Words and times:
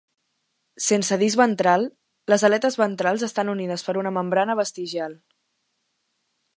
Sense 0.85 1.17
disc 1.23 1.41
ventral; 1.41 1.85
les 2.33 2.47
aletes 2.49 2.79
ventrals 2.83 3.27
estan 3.31 3.55
unides 3.57 3.87
per 3.89 3.99
una 4.05 4.17
membrana 4.19 4.59
vestigial. 4.65 5.19